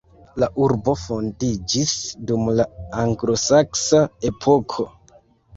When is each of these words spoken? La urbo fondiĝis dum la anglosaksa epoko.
La 0.43 0.47
urbo 0.67 0.93
fondiĝis 1.01 1.93
dum 2.31 2.49
la 2.61 2.65
anglosaksa 3.03 4.03
epoko. 4.31 4.89